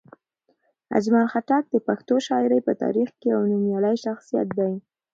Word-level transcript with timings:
اجمل 0.97 1.25
خټک 1.31 1.63
د 1.69 1.75
پښتو 1.87 2.15
شاعرۍ 2.27 2.59
په 2.67 2.73
تاریخ 2.83 3.09
کې 3.19 3.27
یو 3.33 3.41
نومیالی 3.51 3.95
شخصیت 4.05 4.47
دی. 4.57 4.73